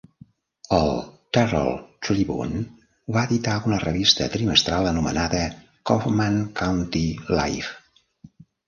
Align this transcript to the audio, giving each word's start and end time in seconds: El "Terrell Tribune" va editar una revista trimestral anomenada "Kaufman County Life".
El 0.77 0.87
"Terrell 1.37 1.69
Tribune" 2.07 2.63
va 3.19 3.27
editar 3.29 3.59
una 3.69 3.81
revista 3.87 4.31
trimestral 4.39 4.93
anomenada 4.95 5.47
"Kaufman 5.93 6.45
County 6.65 7.07
Life". 7.43 8.39